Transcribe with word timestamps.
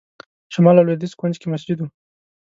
شمال 0.53 0.77
لوېدیځ 0.85 1.13
کونج 1.19 1.35
کې 1.41 1.47
مسجد 1.53 1.77
و. 1.81 1.87